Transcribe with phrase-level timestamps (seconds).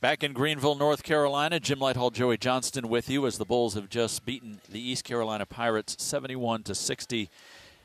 [0.00, 3.90] Back in Greenville, North Carolina, Jim Lighthall, Joey Johnston with you as the Bulls have
[3.90, 7.28] just beaten the East Carolina Pirates 71 to 60.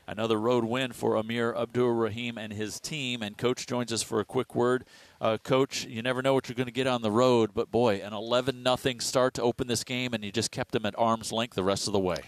[0.06, 3.22] Another road win for Amir Abdur-Rahim and his team.
[3.22, 4.86] And Coach joins us for a quick word.
[5.20, 7.96] Uh, Coach, you never know what you're going to get on the road, but boy,
[7.96, 11.32] an 11 nothing start to open this game, and you just kept them at arm's
[11.32, 12.22] length the rest of the way.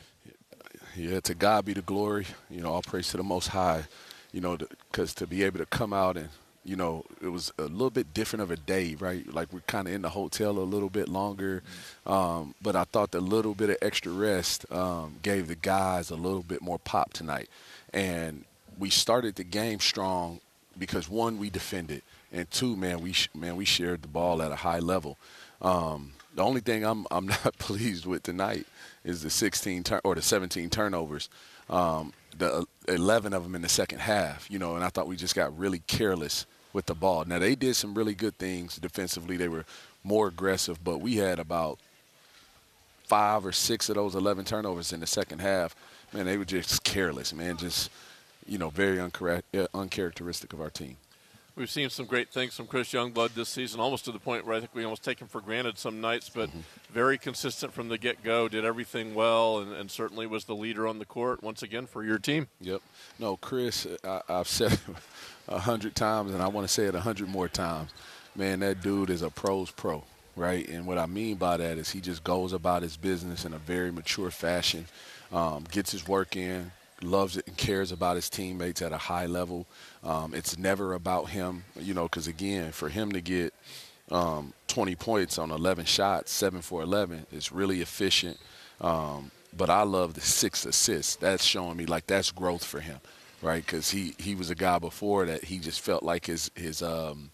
[0.94, 2.26] Yeah, to God be the glory.
[2.50, 3.84] You know, all praise to the Most High.
[4.32, 4.58] You know,
[4.92, 6.28] because to be able to come out and
[6.68, 9.26] you know, it was a little bit different of a day, right?
[9.32, 11.62] Like we're kind of in the hotel a little bit longer,
[12.06, 16.14] um, but I thought the little bit of extra rest um, gave the guys a
[16.14, 17.48] little bit more pop tonight,
[17.94, 18.44] and
[18.78, 20.40] we started the game strong
[20.78, 24.56] because one, we defended, and two, man, we man we shared the ball at a
[24.56, 25.16] high level.
[25.62, 28.66] Um, the only thing I'm I'm not pleased with tonight
[29.04, 31.30] is the 16 turn or the 17 turnovers.
[31.70, 35.16] Um, the 11 of them in the second half, you know, and I thought we
[35.16, 37.24] just got really careless with the ball.
[37.26, 39.36] Now they did some really good things defensively.
[39.36, 39.64] They were
[40.04, 41.78] more aggressive, but we had about
[43.04, 45.74] five or six of those 11 turnovers in the second half.
[46.12, 47.90] Man, they were just careless, man, just
[48.46, 50.96] you know, very uh, uncharacteristic of our team.
[51.58, 54.54] We've seen some great things from Chris Youngblood this season, almost to the point where
[54.54, 56.60] I think we almost take him for granted some nights, but mm-hmm.
[56.92, 60.86] very consistent from the get go, did everything well, and, and, certainly was the leader
[60.86, 62.46] on the court once again for your team.
[62.60, 62.80] Yep.
[63.18, 64.78] No, Chris, I, have said
[65.48, 67.90] a hundred times, and I want to say it a hundred more times.
[68.36, 70.04] Man, that dude is a pro's pro,
[70.36, 70.68] right?
[70.68, 73.58] And what I mean by that is he just goes about his business in a
[73.58, 74.86] very mature fashion,
[75.32, 76.70] um, gets his work in,
[77.02, 79.66] loves it and cares about his teammates at a high level.
[80.02, 83.54] Um, it's never about him, you know, because again, for him to get
[84.10, 88.38] um, 20 points on 11 shots, seven for 11, is really efficient.
[88.80, 91.16] Um, but I love the six assists.
[91.16, 92.98] That's showing me like that's growth for him,
[93.42, 93.64] right?
[93.64, 97.30] Because he he was a guy before that he just felt like his his um,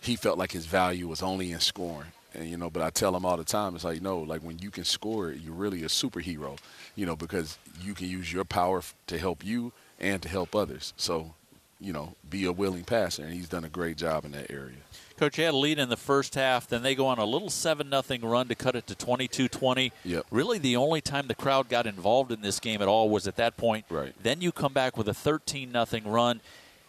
[0.00, 2.12] he felt like his value was only in scoring.
[2.36, 4.58] And you know, but I tell them all the time, it's like no, like when
[4.58, 6.58] you can score, you're really a superhero,
[6.94, 10.92] you know, because you can use your power to help you and to help others.
[10.96, 11.34] So,
[11.80, 14.76] you know, be a willing passer, and he's done a great job in that area.
[15.16, 16.68] Coach, you had a lead in the first half.
[16.68, 19.92] Then they go on a little 7 nothing run to cut it to 22 20.
[20.04, 20.26] Yep.
[20.30, 23.36] Really, the only time the crowd got involved in this game at all was at
[23.36, 23.86] that point.
[23.88, 24.14] Right.
[24.22, 26.40] Then you come back with a 13 nothing run.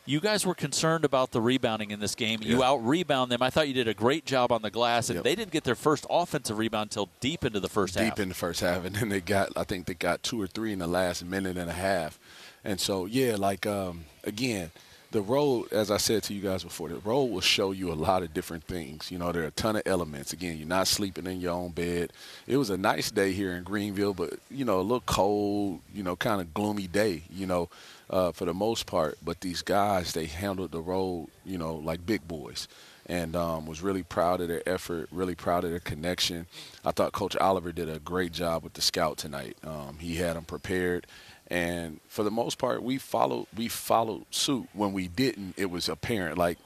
[0.07, 2.40] You guys were concerned about the rebounding in this game.
[2.41, 3.41] You out rebound them.
[3.41, 5.25] I thought you did a great job on the glass, and yep.
[5.25, 8.16] they didn't get their first offensive rebound until deep into the first deep half.
[8.16, 10.47] Deep in the first half, and then they got, I think they got two or
[10.47, 12.18] three in the last minute and a half.
[12.63, 14.72] And so, yeah, like um, again,
[15.12, 17.95] the road, as I said to you guys before, the road will show you a
[17.95, 19.12] lot of different things.
[19.12, 20.34] You know, there are a ton of elements.
[20.34, 22.12] Again, you're not sleeping in your own bed.
[22.45, 25.79] It was a nice day here in Greenville, but you know, a little cold.
[25.94, 27.23] You know, kind of gloomy day.
[27.29, 27.69] You know
[28.09, 29.18] uh, for the most part.
[29.23, 32.68] But these guys, they handled the road, you know, like big boys.
[33.09, 36.45] And um, was really proud of their effort, really proud of their connection.
[36.84, 39.56] I thought Coach Oliver did a great job with the scout tonight.
[39.63, 41.07] Um, he had them prepared,
[41.50, 44.68] and for the most part, we followed we followed suit.
[44.74, 46.38] When we didn't, it was apparent.
[46.38, 46.58] Like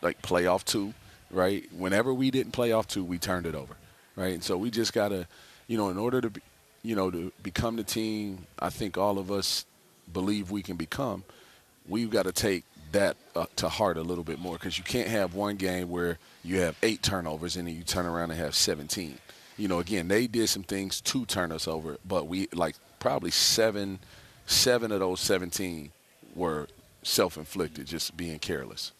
[0.00, 0.94] like playoff two,
[1.30, 1.64] right?
[1.72, 3.76] Whenever we didn't play off two, we turned it over,
[4.16, 4.34] right?
[4.34, 5.26] And so we just gotta,
[5.66, 6.40] you know, in order to, be,
[6.82, 9.64] you know, to become the team, I think all of us
[10.12, 11.24] believe we can become,
[11.88, 15.08] we've got to take that uh, to heart a little bit more because you can't
[15.08, 18.54] have one game where you have eight turnovers and then you turn around and have
[18.54, 19.18] 17.
[19.56, 23.30] You know, again, they did some things to turn us over, but we like probably
[23.30, 23.98] seven,
[24.46, 25.92] seven of those 17
[26.34, 26.68] were
[27.02, 28.92] self-inflicted, just being careless.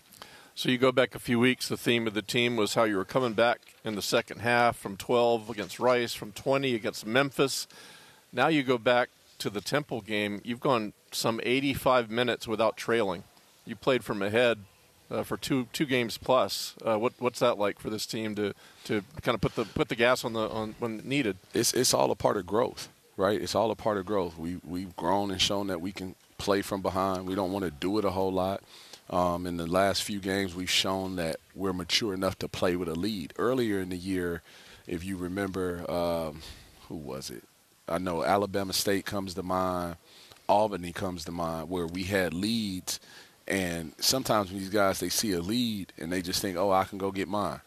[0.54, 1.68] So you go back a few weeks.
[1.68, 4.76] The theme of the team was how you were coming back in the second half
[4.76, 7.66] from 12 against Rice, from 20 against Memphis.
[8.32, 9.08] Now you go back
[9.38, 13.24] to the Temple game, you've gone some 85 minutes without trailing.
[13.64, 14.58] You played from ahead
[15.10, 16.74] uh, for two two games plus.
[16.84, 18.54] Uh, what what's that like for this team to
[18.84, 21.36] to kind of put the put the gas on the on when needed?
[21.54, 23.40] It's it's all a part of growth, right?
[23.40, 24.38] It's all a part of growth.
[24.38, 27.26] We we've grown and shown that we can play from behind.
[27.26, 28.62] We don't want to do it a whole lot.
[29.10, 32.88] Um, in the last few games, we've shown that we're mature enough to play with
[32.88, 33.34] a lead.
[33.38, 34.42] Earlier in the year,
[34.86, 36.40] if you remember, um,
[36.88, 37.44] who was it?
[37.88, 39.96] I know Alabama State comes to mind,
[40.48, 43.00] Albany comes to mind, where we had leads,
[43.46, 46.84] and sometimes when these guys they see a lead and they just think, "Oh, I
[46.84, 47.60] can go get mine,"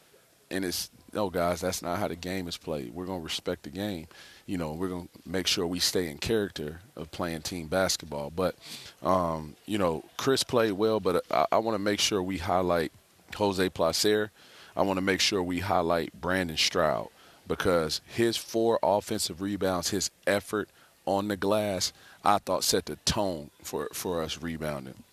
[0.49, 2.93] and it's no, guys, that's not how the game is played.
[2.93, 4.07] We're gonna respect the game.
[4.45, 8.29] You know, we're gonna make sure we stay in character of playing team basketball.
[8.29, 8.55] But,
[9.01, 12.91] um, you know, Chris played well, but I, I want to make sure we highlight
[13.35, 14.31] Jose Placer.
[14.75, 17.07] I want to make sure we highlight Brandon Stroud
[17.47, 20.69] because his four offensive rebounds, his effort
[21.05, 25.03] on the glass, I thought set the tone for for us rebounding.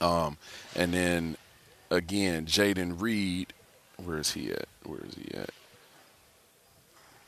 [0.00, 0.36] Um,
[0.76, 1.36] and then
[1.90, 3.52] again, Jayden Reid,
[4.04, 4.68] where is he at?
[4.84, 5.50] Where is he at?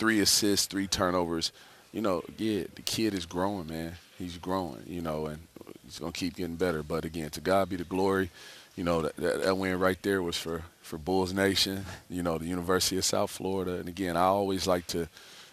[0.00, 1.52] three assists, three turnovers.
[1.92, 3.92] You know, yeah, the kid is growing, man.
[4.18, 5.38] He's growing, you know, and
[5.84, 6.82] he's gonna keep getting better.
[6.82, 8.30] But again, to God be the glory.
[8.76, 11.84] You know, that, that, that win right there was for for Bulls Nation.
[12.08, 13.74] You know, the University of South Florida.
[13.74, 15.06] And again, I always like to,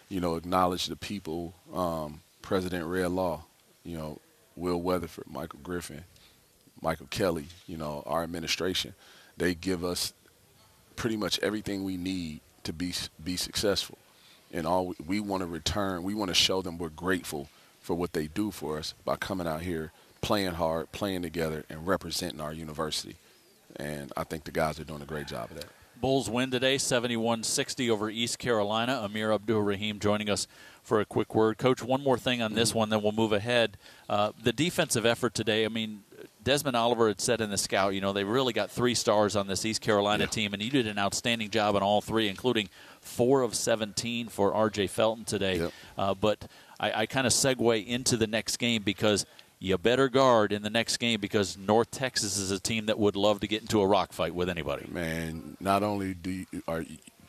[0.08, 1.54] you know, acknowledge the people.
[1.72, 3.44] Um, President Rhea Law,
[3.84, 4.18] you know,
[4.56, 6.04] Will Weatherford, Michael Griffin,
[6.80, 8.94] Michael Kelly, you know, our administration.
[9.36, 10.14] They give us
[10.98, 12.92] pretty much everything we need to be
[13.24, 13.96] be successful.
[14.52, 17.48] And all we, we want to return, we want to show them we're grateful
[17.80, 21.86] for what they do for us by coming out here, playing hard, playing together, and
[21.86, 23.16] representing our university.
[23.76, 25.77] And I think the guys are doing a great job of that.
[26.00, 29.00] Bulls win today, 71 60 over East Carolina.
[29.04, 30.46] Amir Abdur-Rahim joining us
[30.82, 31.58] for a quick word.
[31.58, 33.76] Coach, one more thing on this one, then we'll move ahead.
[34.08, 36.02] Uh, the defensive effort today, I mean,
[36.42, 39.46] Desmond Oliver had said in the scout, you know, they really got three stars on
[39.46, 40.30] this East Carolina yeah.
[40.30, 44.54] team, and you did an outstanding job on all three, including four of 17 for
[44.54, 44.86] R.J.
[44.86, 45.58] Felton today.
[45.58, 45.72] Yep.
[45.98, 46.48] Uh, but
[46.80, 49.26] I, I kind of segue into the next game because
[49.58, 53.16] you better guard in the next game because North Texas is a team that would
[53.16, 54.86] love to get into a rock fight with anybody.
[54.90, 56.84] Man, not only do you, are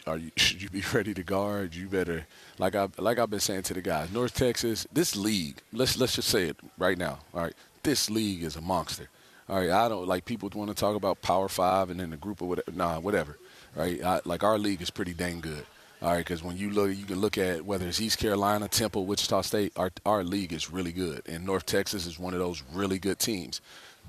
[0.06, 1.74] are you, should you be ready to guard?
[1.76, 2.26] You better,
[2.58, 5.58] like I like I've been saying to the guys, North Texas, this league.
[5.74, 7.20] Let's let's just say it right now.
[7.34, 7.54] All right,
[7.84, 9.10] this league is a monster.
[9.48, 12.18] All right, I don't like people want to talk about Power Five and then the
[12.18, 12.72] group of whatever.
[12.72, 13.38] Nah, whatever.
[13.76, 15.66] Right, I, like our league is pretty dang good.
[16.01, 19.06] All right, because when you look, you can look at whether it's East Carolina, Temple,
[19.06, 19.74] Wichita State.
[19.75, 23.19] Our our league is really good, and North Texas is one of those really good
[23.19, 23.60] teams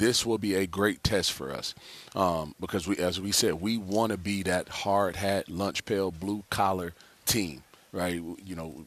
[0.00, 1.75] this will be a great test for us
[2.16, 6.10] um, because we, as we said, we want to be that hard hat, lunch pail,
[6.10, 6.94] blue collar
[7.26, 7.62] team,
[7.93, 8.14] right?
[8.14, 8.86] You know,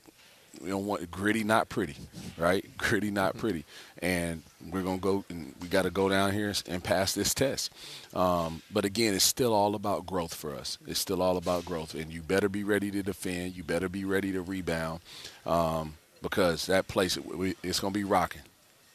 [0.63, 1.95] we don't want gritty, not pretty,
[2.37, 2.65] right?
[2.77, 3.65] Gritty, not pretty,
[4.01, 7.71] and we're gonna go and we got to go down here and pass this test.
[8.13, 10.77] Um, but again, it's still all about growth for us.
[10.87, 13.55] It's still all about growth, and you better be ready to defend.
[13.55, 15.01] You better be ready to rebound
[15.45, 17.17] um, because that place
[17.61, 18.43] it's gonna be rocking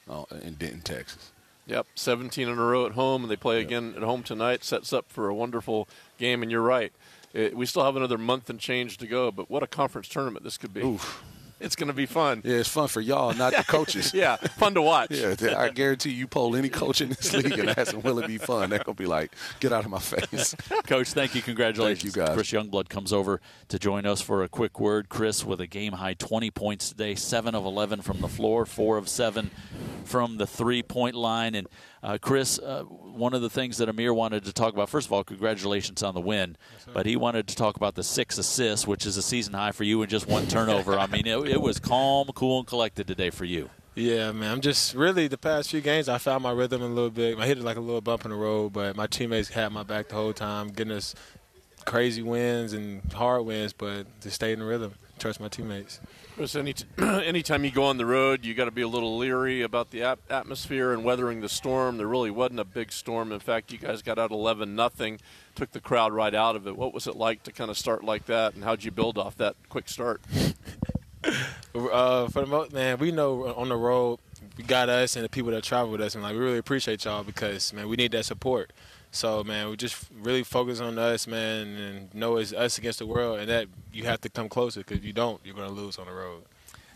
[0.09, 1.31] uh, in Denton, Texas.
[1.67, 3.67] Yep, 17 in a row at home, and they play yep.
[3.67, 4.65] again at home tonight.
[4.65, 5.87] Sets up for a wonderful
[6.17, 6.93] game, and you're right.
[7.35, 10.45] It, we still have another month and change to go, but what a conference tournament
[10.45, 10.81] this could be.
[10.81, 11.23] Oof.
[11.61, 12.43] It's going to be fun.
[12.45, 14.15] Yeah, it's fun for y'all, not the coaches.
[14.15, 15.11] yeah, fun to watch.
[15.11, 18.27] yeah, I guarantee you poll any coach in this league and ask them, will it
[18.27, 18.71] be fun?
[18.71, 20.55] They're going to be like, get out of my face.
[20.87, 21.43] Coach, thank you.
[21.43, 22.15] Congratulations.
[22.15, 22.35] Thank you, guys.
[22.35, 25.09] Chris Youngblood comes over to join us for a quick word.
[25.09, 28.97] Chris with a game high 20 points today, 7 of 11 from the floor, 4
[28.97, 29.51] of 7
[30.09, 31.55] from the three point line.
[31.55, 31.69] And
[32.03, 35.13] uh, Chris, uh, one of the things that Amir wanted to talk about, first of
[35.13, 38.87] all, congratulations on the win, yes, but he wanted to talk about the six assists,
[38.87, 40.99] which is a season high for you, and just one turnover.
[40.99, 43.71] I mean, it, it was calm, cool, and collected today for you.
[43.95, 44.53] Yeah, man.
[44.53, 46.09] I'm just really the past few games.
[46.09, 47.37] I found my rhythm a little bit.
[47.37, 49.83] I hit it like a little bump in the road, but my teammates had my
[49.83, 51.17] back the whole time, getting us
[51.85, 56.01] crazy wins and hard wins, but to stay in the rhythm, trust my teammates.
[56.35, 59.19] Chris, any t- anytime you go on the road, you got to be a little
[59.19, 61.97] leery about the ap- atmosphere and weathering the storm.
[61.97, 63.33] There really wasn't a big storm.
[63.33, 65.21] In fact, you guys got out 11 nothing,
[65.55, 66.77] took the crowd right out of it.
[66.77, 69.37] What was it like to kind of start like that, and how'd you build off
[69.37, 70.21] that quick start?
[71.25, 74.19] uh, for the most, man, we know on the road,
[74.57, 77.05] we got us and the people that travel with us, and like we really appreciate
[77.05, 78.73] y'all because man, we need that support.
[79.11, 83.07] So man, we just really focus on us, man, and know it's us against the
[83.07, 85.75] world, and that you have to come closer because if you don't, you're going to
[85.75, 86.43] lose on the road.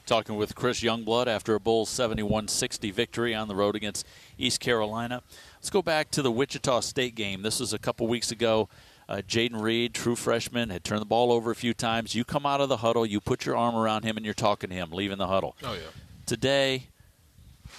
[0.05, 4.05] Talking with Chris Youngblood after a Bulls 71-60 victory on the road against
[4.37, 5.23] East Carolina.
[5.57, 7.43] Let's go back to the Wichita State game.
[7.43, 8.69] This was a couple weeks ago.
[9.09, 12.15] Uh, Jayden Reid, true freshman, had turned the ball over a few times.
[12.15, 14.71] You come out of the huddle, you put your arm around him, and you're talking
[14.71, 15.57] to him, leaving the huddle.
[15.63, 15.81] Oh yeah.
[16.27, 16.89] Today,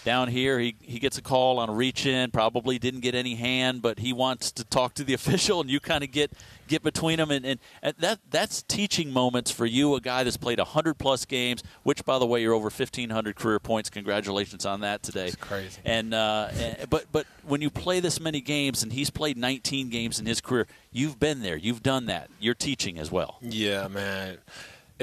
[0.03, 3.35] down here, he, he gets a call on a reach in, probably didn't get any
[3.35, 6.31] hand, but he wants to talk to the official, and you kind of get
[6.67, 7.31] get between them.
[7.31, 11.25] And, and, and, that that's teaching moments for you, a guy that's played 100 plus
[11.25, 13.89] games, which, by the way, you're over 1,500 career points.
[13.89, 15.25] Congratulations on that today.
[15.25, 15.81] That's crazy.
[15.85, 19.89] And, uh, and, but, but when you play this many games, and he's played 19
[19.89, 22.29] games in his career, you've been there, you've done that.
[22.39, 23.38] You're teaching as well.
[23.41, 24.38] Yeah, man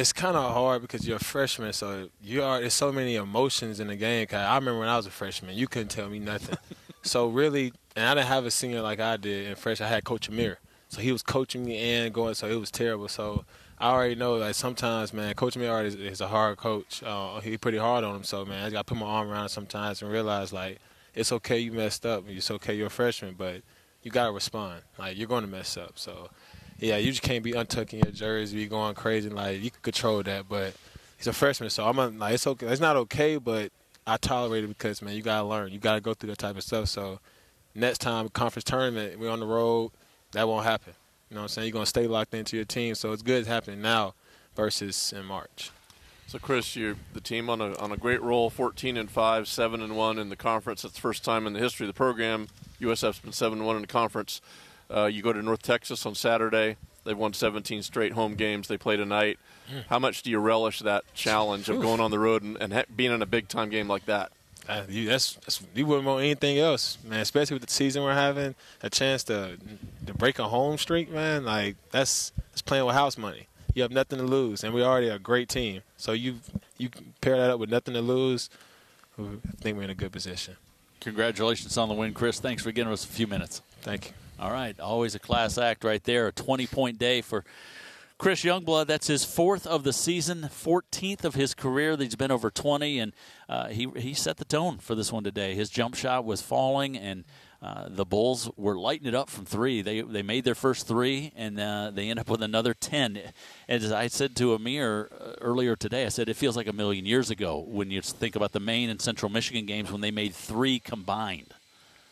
[0.01, 2.61] it's kind of hard because you're a freshman, so you are.
[2.61, 4.27] There's so many emotions in the game.
[4.27, 6.57] Cause I remember when I was a freshman, you couldn't tell me nothing.
[7.03, 9.81] so really, and I didn't have a senior like I did in fresh.
[9.81, 12.35] I had Coach Amir, so he was coaching me and going.
[12.35, 13.09] So it was terrible.
[13.09, 13.45] So
[13.79, 17.03] I already know like sometimes, man, Coach Amir is, is a hard coach.
[17.03, 18.25] Uh, he's pretty hard on him.
[18.25, 20.79] So man, I got to put my arm around him sometimes and realize like
[21.15, 22.25] it's okay you messed up.
[22.27, 23.61] It's okay you're a freshman, but
[24.03, 24.81] you gotta respond.
[24.99, 25.99] Like you're going to mess up.
[25.99, 26.31] So
[26.81, 29.29] yeah, you just can't be untucking your jersey, be going crazy.
[29.29, 30.75] Like you can control that, but
[31.17, 32.67] he's a freshman, so I'm a, like it's okay.
[32.67, 33.71] It's not okay, but
[34.07, 35.73] I tolerate it because man, you gotta learn.
[35.73, 36.89] You gotta go through that type of stuff.
[36.89, 37.21] So
[37.75, 39.93] next time conference tournament, we're on the road.
[40.33, 40.95] That won't happen.
[41.29, 41.67] You know what I'm saying?
[41.69, 42.95] You're gonna stay locked into your team.
[42.95, 44.15] So it's good it's happening now.
[44.57, 45.71] versus in March.
[46.27, 49.83] So, Chris, you're the team on a on a great roll, 14 and five, seven
[49.83, 50.85] and one in the conference.
[50.85, 52.47] It's the first time in the history of the program.
[52.81, 54.41] USF's been seven and one in the conference.
[54.95, 56.77] Uh, you go to North Texas on Saturday.
[57.05, 58.69] They've won 17 straight home games.
[58.69, 59.39] They play tonight.
[59.89, 62.85] How much do you relish that challenge of going on the road and, and ha-
[62.95, 64.33] being in a big time game like that?
[64.69, 67.21] Uh, you, that's, that's you wouldn't want anything else, man.
[67.21, 69.57] Especially with the season we're having, a chance to
[70.07, 71.45] to break a home streak, man.
[71.45, 73.47] Like that's that's playing with house money.
[73.75, 75.83] You have nothing to lose, and we're already a great team.
[75.97, 76.37] So you
[76.77, 78.51] you pair that up with nothing to lose.
[79.19, 79.23] I
[79.61, 80.57] think we're in a good position.
[81.01, 82.41] Congratulations on the win, Chris.
[82.41, 83.63] Thanks for giving us a few minutes.
[83.83, 84.13] Thank you.
[84.41, 86.29] All right, always a class act right there.
[86.29, 87.45] A 20 point day for
[88.17, 88.87] Chris Youngblood.
[88.87, 91.95] That's his fourth of the season, 14th of his career.
[91.99, 93.13] He's been over 20, and
[93.51, 95.55] uh, he he set the tone for this one today.
[95.55, 97.25] His jump shot was falling, and
[97.61, 99.83] uh, the Bulls were lighting it up from three.
[99.83, 103.21] They they made their first three, and uh, they end up with another 10.
[103.69, 107.05] As I said to Amir uh, earlier today, I said it feels like a million
[107.05, 110.35] years ago when you think about the Maine and Central Michigan games when they made
[110.35, 111.53] three combined.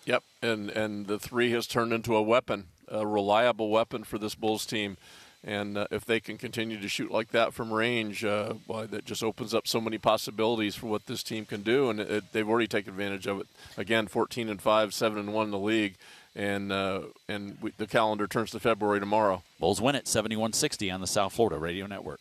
[0.08, 4.34] Yep, and and the three has turned into a weapon, a reliable weapon for this
[4.34, 4.96] Bulls team.
[5.44, 9.04] And uh, if they can continue to shoot like that from range, uh, well, that
[9.04, 11.90] just opens up so many possibilities for what this team can do.
[11.90, 13.46] And it, it, they've already taken advantage of it.
[13.76, 15.96] Again, 14 and five, seven and one in the league,
[16.34, 19.42] and uh, and we, the calendar turns to February tomorrow.
[19.60, 22.20] Bulls win it 71 60 on the South Florida Radio Network.